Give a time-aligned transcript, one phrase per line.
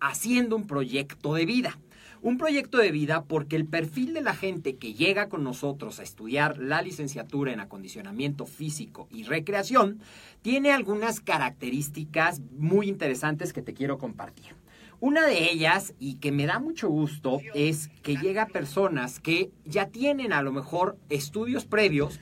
[0.00, 1.78] haciendo un proyecto de vida.
[2.22, 6.02] Un proyecto de vida porque el perfil de la gente que llega con nosotros a
[6.02, 10.00] estudiar la licenciatura en acondicionamiento físico y recreación
[10.42, 14.54] tiene algunas características muy interesantes que te quiero compartir.
[14.98, 19.88] Una de ellas, y que me da mucho gusto, es que llega personas que ya
[19.88, 22.18] tienen a lo mejor estudios previos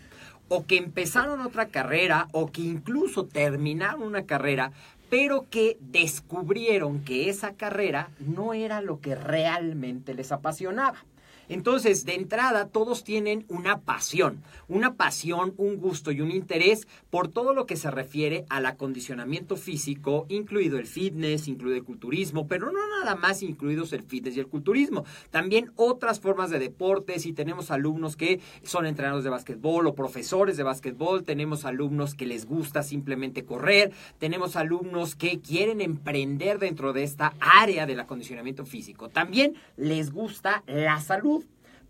[0.48, 4.72] o que empezaron otra carrera o que incluso terminaron una carrera,
[5.16, 11.04] pero que descubrieron que esa carrera no era lo que realmente les apasionaba.
[11.48, 17.28] Entonces, de entrada, todos tienen una pasión, una pasión, un gusto y un interés por
[17.28, 22.72] todo lo que se refiere al acondicionamiento físico, incluido el fitness, incluido el culturismo, pero
[22.72, 25.04] no nada más incluidos el fitness y el culturismo.
[25.30, 30.56] También otras formas de deportes y tenemos alumnos que son entrenadores de básquetbol o profesores
[30.56, 36.92] de básquetbol, tenemos alumnos que les gusta simplemente correr, tenemos alumnos que quieren emprender dentro
[36.92, 39.08] de esta área del acondicionamiento físico.
[39.08, 41.33] También les gusta la salud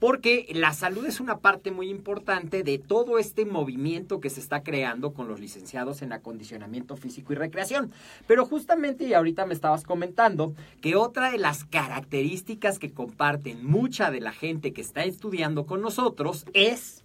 [0.05, 4.63] porque la salud es una parte muy importante de todo este movimiento que se está
[4.63, 7.91] creando con los licenciados en acondicionamiento físico y recreación.
[8.27, 14.11] Pero justamente, y ahorita me estabas comentando, que otra de las características que comparten mucha
[14.11, 17.03] de la gente que está estudiando con nosotros es...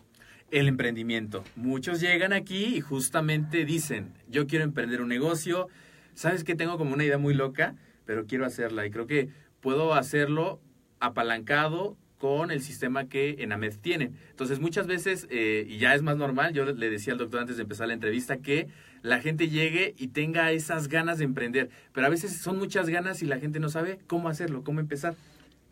[0.51, 1.45] El emprendimiento.
[1.55, 5.69] Muchos llegan aquí y justamente dicen, yo quiero emprender un negocio,
[6.15, 9.29] sabes que tengo como una idea muy loca, pero quiero hacerla y creo que
[9.61, 10.59] puedo hacerlo
[10.99, 14.11] apalancado con el sistema que en AMED tiene.
[14.29, 17.55] Entonces, muchas veces, eh, y ya es más normal, yo le decía al doctor antes
[17.55, 18.67] de empezar la entrevista, que
[19.01, 23.23] la gente llegue y tenga esas ganas de emprender, pero a veces son muchas ganas
[23.23, 25.15] y la gente no sabe cómo hacerlo, cómo empezar.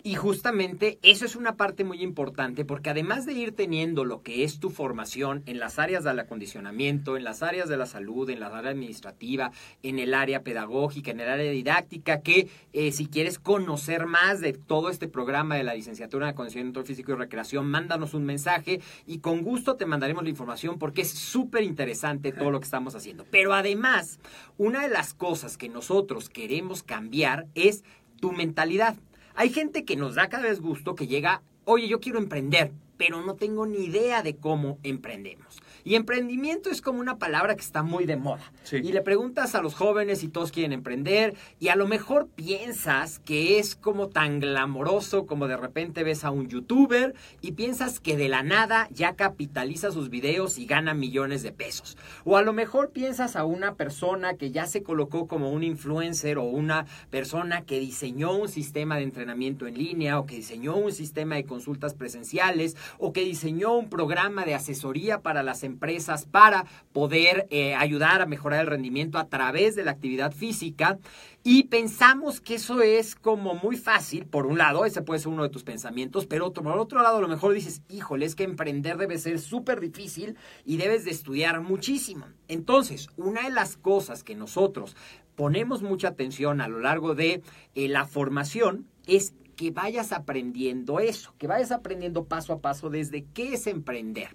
[0.03, 4.43] Y justamente eso es una parte muy importante porque además de ir teniendo lo que
[4.43, 8.39] es tu formación en las áreas del acondicionamiento, en las áreas de la salud, en
[8.39, 9.51] la área administrativa,
[9.83, 14.53] en el área pedagógica, en el área didáctica, que eh, si quieres conocer más de
[14.53, 19.19] todo este programa de la licenciatura en acondicionamiento físico y recreación, mándanos un mensaje y
[19.19, 23.25] con gusto te mandaremos la información porque es súper interesante todo lo que estamos haciendo.
[23.31, 24.19] Pero además,
[24.57, 27.83] una de las cosas que nosotros queremos cambiar es
[28.19, 28.95] tu mentalidad.
[29.39, 33.21] Hay gente que nos da cada vez gusto que llega, oye, yo quiero emprender, pero
[33.21, 35.61] no tengo ni idea de cómo emprendemos.
[35.87, 38.51] Y emprendimiento es como una palabra que está muy de moda.
[38.73, 43.19] Y le preguntas a los jóvenes si todos quieren emprender y a lo mejor piensas
[43.19, 48.17] que es como tan glamoroso como de repente ves a un youtuber y piensas que
[48.17, 51.97] de la nada ya capitaliza sus videos y gana millones de pesos.
[52.25, 56.37] O a lo mejor piensas a una persona que ya se colocó como un influencer
[56.37, 60.91] o una persona que diseñó un sistema de entrenamiento en línea o que diseñó un
[60.91, 66.25] sistema de consultas presenciales o que diseñó un programa de asesoría para las empresas empresas
[66.25, 70.97] para poder eh, ayudar a mejorar el rendimiento a través de la actividad física.
[71.43, 75.43] Y pensamos que eso es como muy fácil, por un lado, ese puede ser uno
[75.43, 78.97] de tus pensamientos, pero por otro lado a lo mejor dices, híjole, es que emprender
[78.97, 80.35] debe ser súper difícil
[80.65, 82.25] y debes de estudiar muchísimo.
[82.47, 84.95] Entonces, una de las cosas que nosotros
[85.35, 87.43] ponemos mucha atención a lo largo de
[87.75, 93.25] eh, la formación es que vayas aprendiendo eso, que vayas aprendiendo paso a paso desde
[93.33, 94.29] qué es emprender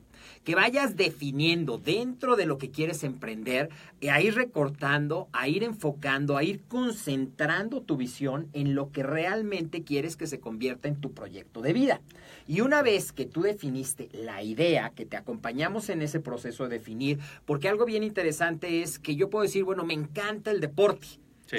[0.44, 3.70] que vayas definiendo dentro de lo que quieres emprender,
[4.00, 9.02] eh, a ir recortando, a ir enfocando, a ir concentrando tu visión en lo que
[9.02, 12.00] realmente quieres que se convierta en tu proyecto de vida.
[12.48, 16.78] Y una vez que tú definiste la idea, que te acompañamos en ese proceso de
[16.78, 21.06] definir, porque algo bien interesante es que yo puedo decir, bueno, me encanta el deporte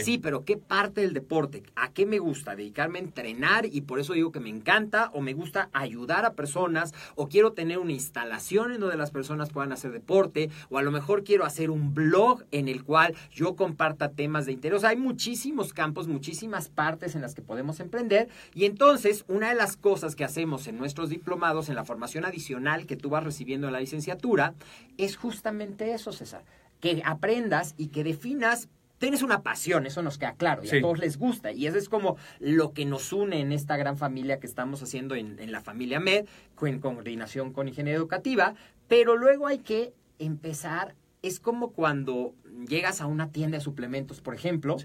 [0.02, 0.18] Sí.
[0.18, 1.64] pero ¿qué parte del deporte?
[1.76, 2.56] ¿A qué me gusta?
[2.56, 5.12] ¿Dedicarme a entrenar y por eso digo que me encanta?
[5.14, 6.94] ¿O me gusta ayudar a personas?
[7.16, 10.50] ¿O quiero tener una instalación en donde las personas puedan hacer deporte?
[10.70, 14.54] ¿O a lo mejor quiero hacer un blog en el cual yo comparta temas de
[14.54, 14.78] interés?
[14.78, 18.30] O sea, hay muchísimos campos, muchísimas partes en las que podemos emprender.
[18.54, 22.86] Y entonces, una de las cosas que hacemos en nuestros diplomados, en la formación adicional
[22.86, 24.54] que tú vas recibiendo en la licenciatura,
[24.98, 26.44] es justamente eso, César.
[26.80, 28.70] Que aprendas y que definas
[29.04, 31.52] tienes una pasión, eso nos queda claro, y a todos les gusta.
[31.52, 35.14] Y eso es como lo que nos une en esta gran familia que estamos haciendo
[35.16, 36.26] en, la familia MED,
[36.62, 38.56] en coordinación con ingeniería educativa.
[38.88, 42.34] Pero luego hay que empezar, es como cuando
[42.66, 44.78] llegas a una tienda de suplementos, por ejemplo.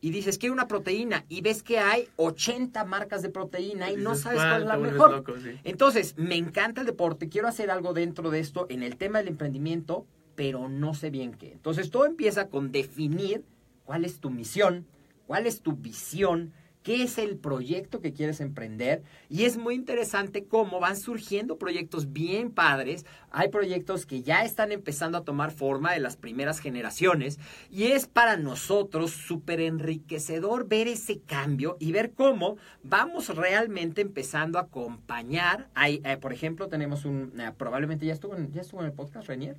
[0.00, 1.24] Y dices, quiero una proteína.
[1.28, 5.24] Y ves que hay 80 marcas de proteína y, no sabes cuál es la mejor.
[5.64, 9.26] Entonces, me encanta el deporte, quiero hacer algo dentro de esto en el tema del
[9.26, 11.50] emprendimiento, pero no sé bien qué.
[11.50, 13.42] Entonces, todo empieza con definir
[13.86, 14.86] cuál es tu misión,
[15.26, 16.52] cuál es tu visión,
[16.86, 19.02] qué es el proyecto que quieres emprender.
[19.28, 23.04] Y es muy interesante cómo van surgiendo proyectos bien padres.
[23.32, 27.40] Hay proyectos que ya están empezando a tomar forma de las primeras generaciones.
[27.72, 34.60] Y es para nosotros súper enriquecedor ver ese cambio y ver cómo vamos realmente empezando
[34.60, 35.68] a acompañar.
[35.74, 38.92] Hay, eh, por ejemplo, tenemos un, eh, probablemente ya estuvo, en, ya estuvo en el
[38.92, 39.56] podcast, Renier.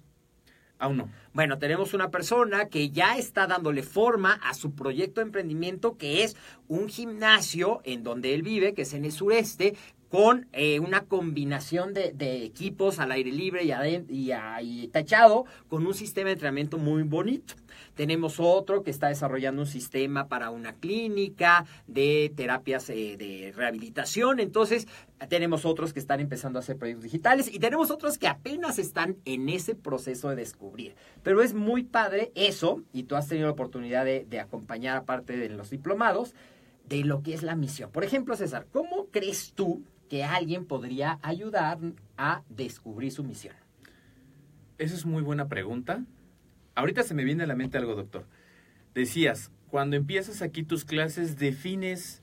[0.79, 1.09] Aún no.
[1.33, 6.23] Bueno, tenemos una persona que ya está dándole forma a su proyecto de emprendimiento, que
[6.23, 6.35] es
[6.67, 9.75] un gimnasio en donde él vive, que es en el sureste,
[10.09, 14.31] con eh, una combinación de, equipos al aire libre y,
[14.61, 17.55] y, tachado, con un sistema de entrenamiento muy bonito.
[17.95, 24.39] Tenemos otro que está desarrollando un sistema para una clínica de terapias eh, de rehabilitación.
[24.39, 24.87] Entonces,
[25.29, 29.17] tenemos otros que están empezando a hacer proyectos digitales y tenemos otros que apenas están
[29.25, 30.95] en ese proceso de descubrir.
[31.23, 35.49] Pero es muy padre eso, y tú has tenido la oportunidad de acompañar, aparte de
[35.49, 36.33] los diplomados,
[36.87, 37.91] de lo que es la misión.
[37.91, 41.79] Por ejemplo, César, ¿cómo crees tú que alguien podría ayudar
[42.17, 43.55] a descubrir su misión?
[44.77, 46.03] Esa es muy buena pregunta.
[46.75, 48.25] Ahorita se me viene a la mente algo, doctor.
[48.93, 52.21] Decías, cuando empiezas aquí tus clases, defines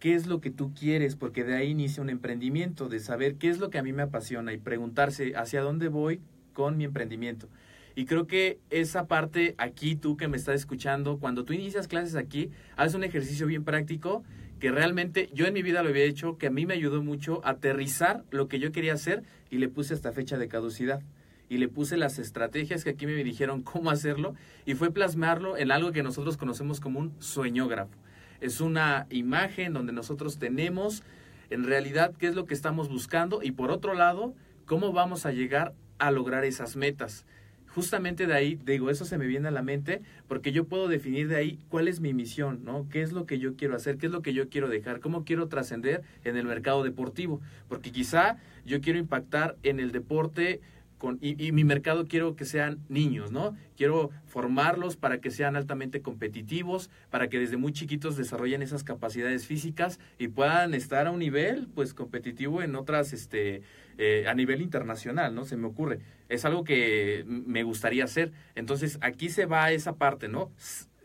[0.00, 3.50] qué es lo que tú quieres, porque de ahí inicia un emprendimiento, de saber qué
[3.50, 6.20] es lo que a mí me apasiona y preguntarse hacia dónde voy
[6.54, 7.48] con mi emprendimiento.
[7.94, 12.14] Y creo que esa parte aquí, tú que me estás escuchando, cuando tú inicias clases
[12.14, 14.22] aquí, haces un ejercicio bien práctico
[14.60, 17.40] que realmente yo en mi vida lo había hecho, que a mí me ayudó mucho
[17.44, 21.00] a aterrizar lo que yo quería hacer y le puse hasta fecha de caducidad.
[21.48, 24.34] Y le puse las estrategias que aquí me dijeron cómo hacerlo
[24.66, 27.96] y fue plasmarlo en algo que nosotros conocemos como un sueñógrafo.
[28.40, 31.02] Es una imagen donde nosotros tenemos
[31.48, 34.34] en realidad qué es lo que estamos buscando y por otro lado,
[34.66, 37.26] cómo vamos a llegar a lograr esas metas
[37.74, 41.28] justamente de ahí, digo, eso se me viene a la mente porque yo puedo definir
[41.28, 42.88] de ahí cuál es mi misión, ¿no?
[42.90, 43.96] ¿Qué es lo que yo quiero hacer?
[43.96, 45.00] ¿Qué es lo que yo quiero dejar?
[45.00, 47.40] ¿Cómo quiero trascender en el mercado deportivo?
[47.68, 50.60] Porque quizá yo quiero impactar en el deporte
[51.00, 53.56] con, y, y, mi mercado quiero que sean niños, ¿no?
[53.74, 59.46] Quiero formarlos para que sean altamente competitivos, para que desde muy chiquitos desarrollen esas capacidades
[59.46, 63.62] físicas y puedan estar a un nivel, pues, competitivo en otras, este,
[63.96, 65.46] eh, a nivel internacional, ¿no?
[65.46, 66.00] Se me ocurre.
[66.28, 68.30] Es algo que me gustaría hacer.
[68.54, 70.52] Entonces, aquí se va esa parte, ¿no?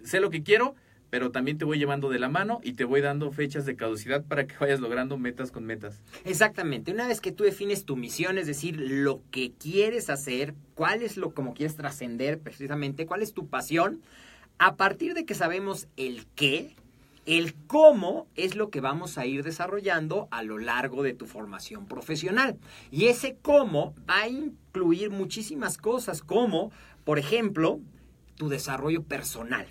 [0.04, 0.75] Sé lo que quiero,
[1.16, 4.26] pero también te voy llevando de la mano y te voy dando fechas de caducidad
[4.26, 6.02] para que vayas logrando metas con metas.
[6.26, 6.92] Exactamente.
[6.92, 11.16] Una vez que tú defines tu misión, es decir, lo que quieres hacer, cuál es
[11.16, 14.02] lo como quieres trascender precisamente, cuál es tu pasión,
[14.58, 16.76] a partir de que sabemos el qué,
[17.26, 21.86] el cómo es lo que vamos a ir desarrollando a lo largo de tu formación
[21.86, 22.58] profesional.
[22.92, 26.74] Y ese cómo va a incluir muchísimas cosas, como,
[27.06, 27.80] por ejemplo,
[28.36, 29.66] tu desarrollo personal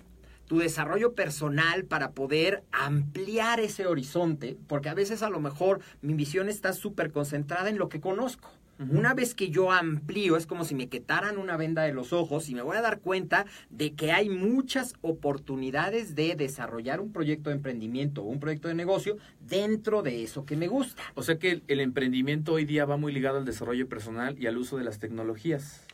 [0.47, 6.13] tu desarrollo personal para poder ampliar ese horizonte, porque a veces a lo mejor mi
[6.13, 8.51] visión está súper concentrada en lo que conozco.
[8.77, 12.49] Una vez que yo amplío, es como si me quitaran una venda de los ojos
[12.49, 17.49] y me voy a dar cuenta de que hay muchas oportunidades de desarrollar un proyecto
[17.49, 21.01] de emprendimiento o un proyecto de negocio dentro de eso que me gusta.
[21.13, 24.57] O sea que el emprendimiento hoy día va muy ligado al desarrollo personal y al
[24.57, 25.84] uso de las tecnologías.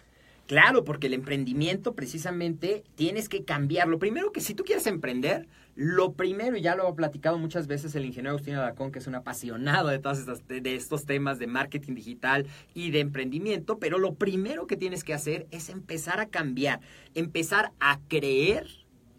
[0.48, 3.88] Claro, porque el emprendimiento precisamente tienes que cambiar.
[3.88, 7.68] Lo primero que si tú quieres emprender, lo primero, y ya lo ha platicado muchas
[7.68, 11.48] veces el ingeniero Agustín Alacón, que es un apasionado de todos de estos temas de
[11.48, 16.28] marketing digital y de emprendimiento, pero lo primero que tienes que hacer es empezar a
[16.28, 16.82] cambiar,
[17.14, 18.68] empezar a creer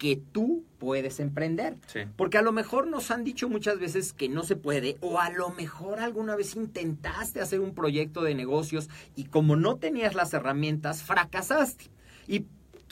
[0.03, 1.77] que tú puedes emprender.
[2.17, 5.31] Porque a lo mejor nos han dicho muchas veces que no se puede, o a
[5.31, 10.35] lo mejor alguna vez intentaste hacer un proyecto de negocios y como no tenías las
[10.35, 11.85] herramientas, fracasaste.
[12.27, 12.47] Y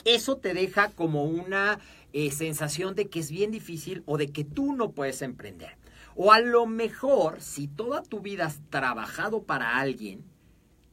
[0.05, 1.79] eso te deja como una
[2.13, 5.75] eh, sensación de que es bien difícil o de que tú no puedes emprender.
[6.15, 10.23] O a lo mejor, si toda tu vida has trabajado para alguien,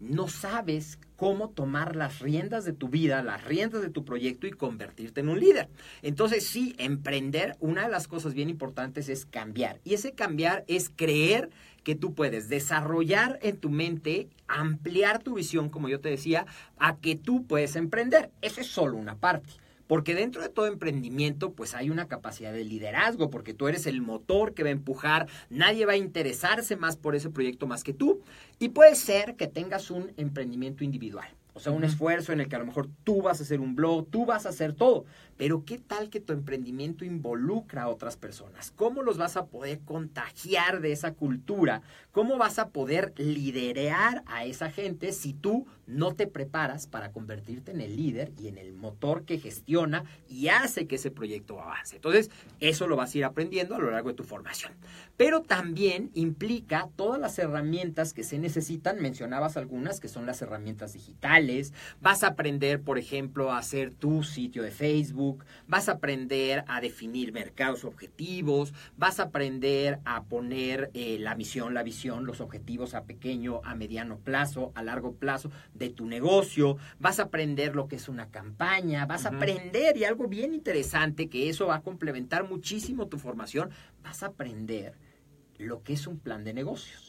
[0.01, 4.53] no sabes cómo tomar las riendas de tu vida, las riendas de tu proyecto y
[4.53, 5.69] convertirte en un líder.
[6.03, 9.81] Entonces, sí, emprender, una de las cosas bien importantes es cambiar.
[9.85, 11.51] Y ese cambiar es creer
[11.83, 16.47] que tú puedes desarrollar en tu mente, ampliar tu visión, como yo te decía,
[16.79, 18.31] a que tú puedes emprender.
[18.41, 19.51] Esa es solo una parte.
[19.89, 24.01] Porque dentro de todo emprendimiento, pues hay una capacidad de liderazgo, porque tú eres el
[24.01, 27.95] motor que va a empujar, nadie va a interesarse más por ese proyecto más que
[27.95, 28.21] tú.
[28.61, 31.29] Y puede ser que tengas un emprendimiento individual.
[31.55, 33.75] O sea, un esfuerzo en el que a lo mejor tú vas a hacer un
[33.75, 35.07] blog, tú vas a hacer todo.
[35.39, 38.73] Pero ¿qué tal que tu emprendimiento involucra a otras personas?
[38.75, 41.83] ¿Cómo los vas a poder contagiar de esa cultura?
[42.11, 47.71] ¿Cómo vas a poder liderar a esa gente si tú no te preparas para convertirte
[47.71, 51.95] en el líder y en el motor que gestiona y hace que ese proyecto avance?
[51.95, 54.73] Entonces, eso lo vas a ir aprendiendo a lo largo de tu formación.
[55.17, 59.01] Pero también implica todas las herramientas que se necesitan.
[59.01, 61.73] Mencionabas algunas que son las herramientas digitales.
[62.01, 65.28] Vas a aprender, por ejemplo, a hacer tu sitio de Facebook.
[65.67, 68.73] Vas a aprender a definir mercados objetivos.
[68.97, 73.75] Vas a aprender a poner eh, la misión, la visión, los objetivos a pequeño, a
[73.75, 78.31] mediano plazo, a largo plazo de tu negocio, vas a aprender lo que es una
[78.31, 83.19] campaña, vas a aprender, y algo bien interesante, que eso va a complementar muchísimo tu
[83.19, 83.71] formación,
[84.03, 84.95] vas a aprender
[85.59, 87.08] lo que es un plan de negocios.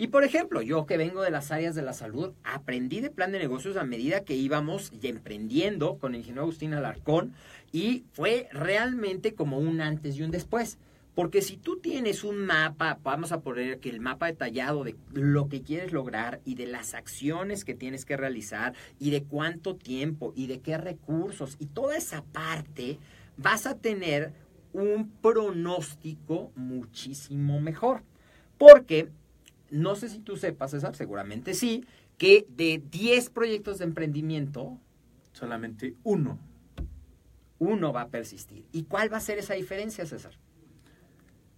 [0.00, 3.32] Y por ejemplo, yo que vengo de las áreas de la salud, aprendí de plan
[3.32, 7.34] de negocios a medida que íbamos emprendiendo con el ingeniero Agustín Alarcón
[7.70, 10.78] y fue realmente como un antes y un después.
[11.14, 15.50] Porque si tú tienes un mapa, vamos a poner que el mapa detallado de lo
[15.50, 20.32] que quieres lograr y de las acciones que tienes que realizar y de cuánto tiempo
[20.34, 22.98] y de qué recursos y toda esa parte,
[23.36, 24.32] vas a tener
[24.72, 28.02] un pronóstico muchísimo mejor.
[28.56, 29.10] Porque,
[29.70, 31.84] no sé si tú sepas, César, seguramente sí,
[32.18, 34.78] que de 10 proyectos de emprendimiento,
[35.32, 36.38] solamente uno.
[37.58, 38.64] Uno va a persistir.
[38.72, 40.32] ¿Y cuál va a ser esa diferencia, César?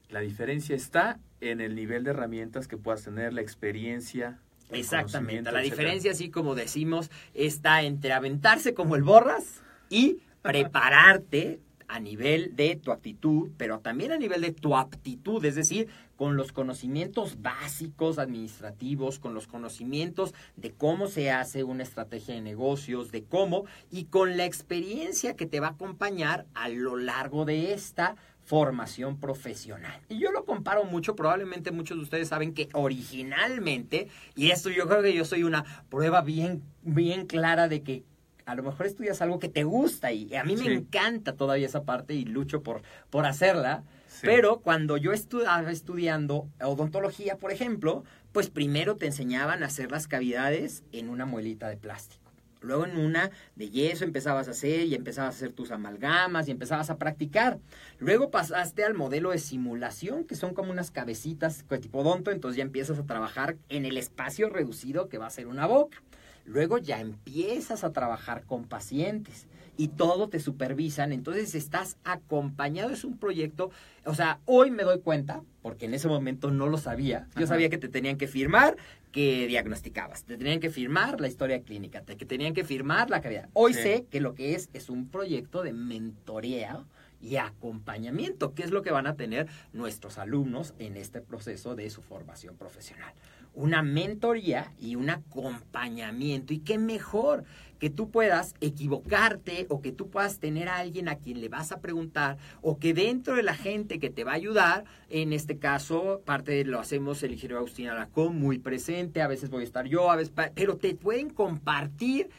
[0.09, 4.39] La diferencia está en el nivel de herramientas que puedas tener, la experiencia.
[4.71, 5.51] Exactamente.
[5.51, 12.57] La diferencia, así como decimos, está entre aventarse como el borras y prepararte a nivel
[12.57, 17.43] de tu actitud, pero también a nivel de tu aptitud, es decir, con los conocimientos
[17.43, 23.65] básicos administrativos, con los conocimientos de cómo se hace una estrategia de negocios, de cómo,
[23.91, 29.19] y con la experiencia que te va a acompañar a lo largo de esta formación
[29.19, 30.01] profesional.
[30.09, 34.89] Y yo lo comparo mucho, probablemente muchos de ustedes saben que originalmente, y esto yo
[34.89, 38.05] creo que yo soy una prueba bien, bien clara de que
[38.45, 41.85] a lo mejor estudias algo que te gusta y a mí me encanta todavía esa
[41.85, 43.85] parte y lucho por, por hacerla.
[44.21, 50.07] Pero cuando yo estaba estudiando odontología, por ejemplo, pues primero te enseñaban a hacer las
[50.07, 52.23] cavidades en una muelita de plástico.
[52.63, 56.53] Luego en una de yeso empezabas a hacer y empezabas a hacer tus amalgamas y
[56.53, 57.59] empezabas a practicar.
[57.99, 62.63] Luego pasaste al modelo de simulación, que son como unas cabecitas tipo odonto, entonces ya
[62.63, 66.03] empiezas a trabajar en el espacio reducido que va a ser una boca.
[66.45, 73.05] Luego ya empiezas a trabajar con pacientes y todo te supervisan, entonces estás acompañado, es
[73.05, 73.71] un proyecto,
[74.05, 77.71] o sea, hoy me doy cuenta, porque en ese momento no lo sabía, yo sabía
[77.71, 78.77] que te tenían que firmar
[79.13, 83.21] que diagnosticabas, te tenían que firmar la historia clínica, te, que tenían que firmar la
[83.21, 83.49] calidad.
[83.53, 86.85] Hoy sé que lo que es es un proyecto de mentoría
[87.21, 91.89] y acompañamiento, que es lo que van a tener nuestros alumnos en este proceso de
[91.89, 93.13] su formación profesional.
[93.55, 96.53] Una mentoría y un acompañamiento.
[96.53, 97.45] Y qué mejor
[97.83, 101.73] que tú puedas equivocarte o que tú puedas tener a alguien a quien le vas
[101.73, 105.59] a preguntar o que dentro de la gente que te va a ayudar, en este
[105.59, 109.65] caso, parte de lo hacemos el ingeniero Agustín Alacón, muy presente, a veces voy a
[109.65, 112.31] estar yo, a veces, pero te pueden compartir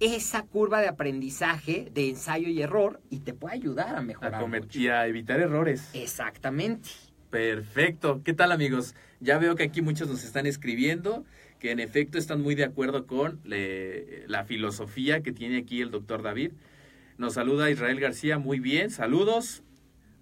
[0.00, 4.44] esa curva de aprendizaje de ensayo y error y te puede ayudar a mejorar.
[4.72, 5.88] y a evitar errores.
[5.94, 6.88] Exactamente.
[7.30, 8.22] Perfecto.
[8.24, 8.96] ¿Qué tal amigos?
[9.20, 11.24] Ya veo que aquí muchos nos están escribiendo
[11.60, 16.22] que en efecto están muy de acuerdo con la filosofía que tiene aquí el doctor
[16.22, 16.52] David.
[17.18, 19.62] Nos saluda Israel García, muy bien, saludos.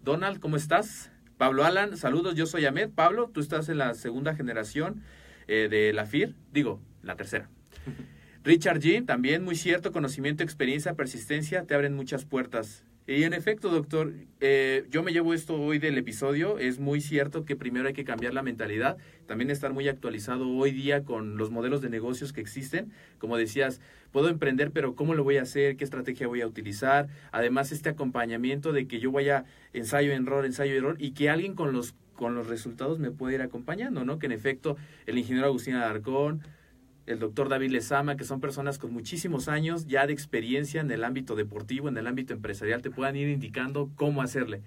[0.04, 1.10] Donald, ¿cómo estás?
[1.36, 2.90] Pablo Alan, saludos, yo soy Ahmed.
[2.90, 5.02] Pablo, tú estás en la segunda generación
[5.46, 7.48] eh, de la FIR, digo, la tercera.
[8.44, 12.82] Richard G., también muy cierto, conocimiento, experiencia, persistencia, te abren muchas puertas.
[13.08, 16.58] Y en efecto, doctor, eh, yo me llevo esto hoy del episodio.
[16.58, 20.72] Es muy cierto que primero hay que cambiar la mentalidad, también estar muy actualizado hoy
[20.72, 22.92] día con los modelos de negocios que existen.
[23.16, 23.80] Como decías,
[24.12, 25.78] puedo emprender, pero ¿cómo lo voy a hacer?
[25.78, 27.08] ¿Qué estrategia voy a utilizar?
[27.32, 31.72] Además, este acompañamiento de que yo vaya ensayo, error, ensayo, error, y que alguien con
[31.72, 34.18] los, con los resultados me pueda ir acompañando, ¿no?
[34.18, 36.42] Que en efecto, el ingeniero Agustín Alarcón,
[37.08, 41.04] el doctor David Lezama, que son personas con muchísimos años ya de experiencia en el
[41.04, 44.62] ámbito deportivo, en el ámbito empresarial, te puedan ir indicando cómo hacerle.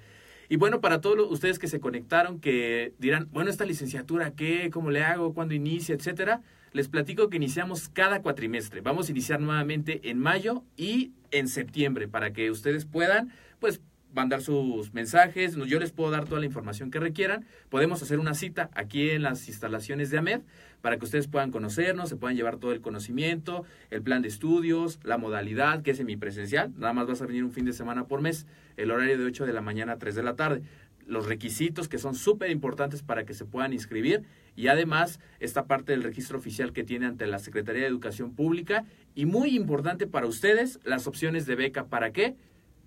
[0.49, 4.69] Y bueno, para todos ustedes que se conectaron, que dirán, bueno, esta licenciatura, ¿qué?
[4.69, 5.33] ¿Cómo le hago?
[5.33, 5.95] ¿Cuándo inicia?
[5.95, 6.41] Etcétera.
[6.73, 8.81] Les platico que iniciamos cada cuatrimestre.
[8.81, 13.81] Vamos a iniciar nuevamente en mayo y en septiembre para que ustedes puedan, pues,
[14.13, 17.45] mandar sus mensajes, yo les puedo dar toda la información que requieran.
[17.69, 20.41] Podemos hacer una cita aquí en las instalaciones de AMED
[20.81, 24.99] para que ustedes puedan conocernos, se puedan llevar todo el conocimiento, el plan de estudios,
[25.03, 26.71] la modalidad, que es semipresencial.
[26.77, 29.45] Nada más vas a venir un fin de semana por mes, el horario de 8
[29.45, 30.61] de la mañana a 3 de la tarde.
[31.05, 34.23] Los requisitos que son súper importantes para que se puedan inscribir
[34.55, 38.85] y además esta parte del registro oficial que tiene ante la Secretaría de Educación Pública
[39.15, 41.85] y muy importante para ustedes las opciones de beca.
[41.85, 42.35] ¿Para qué?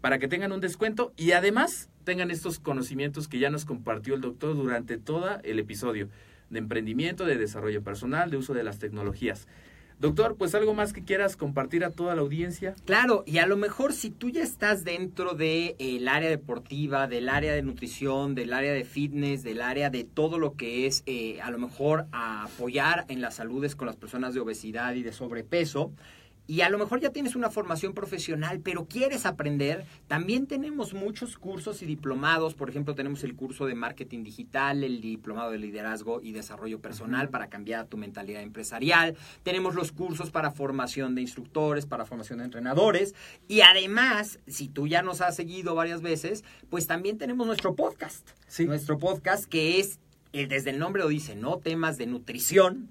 [0.05, 4.21] Para que tengan un descuento y además tengan estos conocimientos que ya nos compartió el
[4.21, 6.11] doctor durante todo el episodio
[6.51, 9.49] de emprendimiento, de desarrollo personal, de uso de las tecnologías.
[9.99, 12.75] Doctor, pues algo más que quieras compartir a toda la audiencia.
[12.85, 17.31] Claro, y a lo mejor si tú ya estás dentro del de, área deportiva, del
[17.31, 21.41] área de nutrición, del área de fitness, del área de todo lo que es eh,
[21.41, 25.93] a lo mejor apoyar en las saludes con las personas de obesidad y de sobrepeso,
[26.47, 31.39] y a lo mejor ya tienes una formación profesional, pero quieres aprender, también tenemos muchos
[31.39, 32.55] cursos y diplomados.
[32.55, 37.31] Por ejemplo, tenemos el curso de marketing digital, el diplomado de liderazgo y desarrollo personal
[37.31, 39.17] para cambiar tu mentalidad empresarial.
[39.43, 43.15] Tenemos los cursos para formación de instructores, para formación de entrenadores.
[43.49, 48.29] Y además, si tú ya nos has seguido varias veces, pues también tenemos nuestro podcast.
[48.59, 49.99] Nuestro podcast que es,
[50.35, 51.57] eh, desde el nombre lo dice, ¿no?
[51.57, 52.91] Temas de nutrición,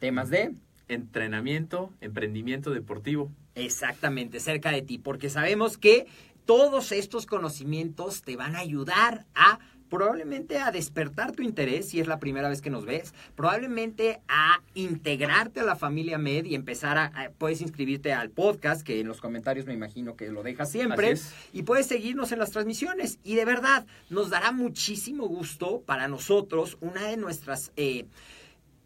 [0.00, 0.52] temas de
[0.92, 3.30] entrenamiento, emprendimiento deportivo.
[3.54, 6.06] Exactamente, cerca de ti, porque sabemos que
[6.44, 9.58] todos estos conocimientos te van a ayudar a
[9.92, 14.62] probablemente a despertar tu interés si es la primera vez que nos ves, probablemente a
[14.72, 19.20] integrarte a la familia Med y empezar a, puedes inscribirte al podcast, que en los
[19.20, 21.16] comentarios me imagino que lo dejas siempre,
[21.52, 23.18] y puedes seguirnos en las transmisiones.
[23.22, 27.70] Y de verdad, nos dará muchísimo gusto para nosotros, una de nuestras...
[27.76, 28.06] Eh,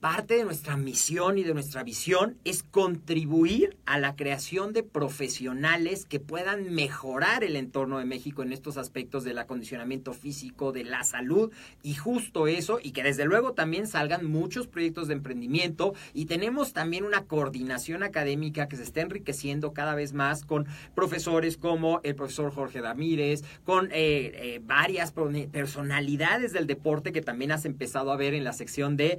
[0.06, 6.06] parte de nuestra misión y de nuestra visión es contribuir a la creación de profesionales
[6.06, 11.02] que puedan mejorar el entorno de México en estos aspectos del acondicionamiento físico, de la
[11.02, 11.50] salud
[11.82, 16.72] y justo eso, y que desde luego también salgan muchos proyectos de emprendimiento y tenemos
[16.72, 22.14] también una coordinación académica que se está enriqueciendo cada vez más con profesores como el
[22.14, 25.12] profesor Jorge Damírez, con eh, eh, varias
[25.50, 29.18] personalidades del deporte que también has empezado a ver en la sección de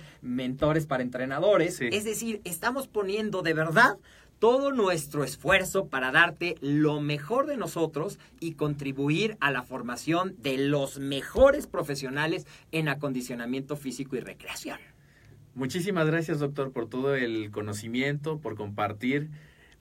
[0.85, 1.81] para entrenadores.
[1.81, 3.97] Es decir, estamos poniendo de verdad
[4.39, 10.57] todo nuestro esfuerzo para darte lo mejor de nosotros y contribuir a la formación de
[10.57, 14.79] los mejores profesionales en acondicionamiento físico y recreación.
[15.55, 19.29] Muchísimas gracias, doctor, por todo el conocimiento, por compartir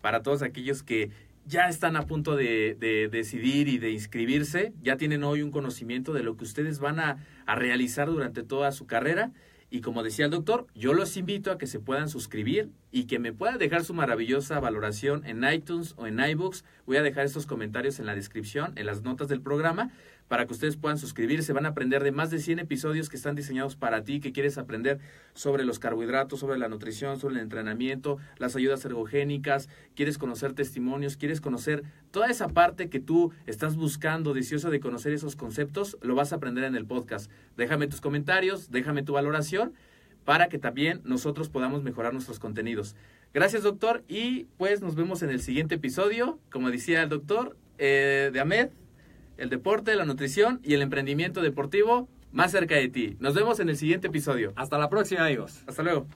[0.00, 1.10] para todos aquellos que
[1.44, 2.76] ya están a punto de,
[3.12, 7.18] decidir y de inscribirse, ya tienen hoy un conocimiento de lo que ustedes van a
[7.46, 9.32] realizar durante toda su carrera
[9.70, 13.18] Y como decía el doctor, yo los invito a que se puedan suscribir y que
[13.18, 16.64] me puedan dejar su maravillosa valoración en iTunes o en iBooks.
[16.86, 19.90] Voy a dejar estos comentarios en la descripción, en las notas del programa,
[20.28, 21.52] para que ustedes puedan suscribirse.
[21.52, 24.58] Van a aprender de más de 100 episodios que están diseñados para ti, que quieres
[24.58, 24.98] aprender
[25.34, 31.16] sobre los carbohidratos, sobre la nutrición, sobre el entrenamiento, las ayudas ergogénicas, quieres conocer testimonios,
[31.16, 36.14] quieres conocer toda esa parte que tú estás buscando, deseoso de conocer esos conceptos, lo
[36.14, 37.30] vas a aprender en el podcast.
[37.56, 39.74] Déjame tus comentarios, déjame tu valoración
[40.26, 42.94] para que también nosotros podamos mejorar nuestros contenidos.
[43.32, 48.30] Gracias, doctor, y pues nos vemos en el siguiente episodio, como decía el doctor, eh,
[48.32, 48.68] de AMED,
[49.38, 53.16] el deporte, la nutrición y el emprendimiento deportivo más cerca de ti.
[53.20, 54.52] Nos vemos en el siguiente episodio.
[54.56, 55.62] Hasta la próxima, amigos.
[55.66, 56.06] Hasta luego.